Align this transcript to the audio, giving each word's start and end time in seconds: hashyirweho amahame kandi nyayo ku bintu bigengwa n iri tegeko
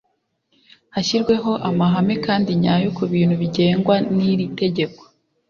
hashyirweho 0.93 1.51
amahame 1.69 2.15
kandi 2.25 2.49
nyayo 2.61 2.87
ku 2.97 3.03
bintu 3.13 3.33
bigengwa 3.41 3.95
n 4.15 4.17
iri 4.31 4.45
tegeko 4.59 5.01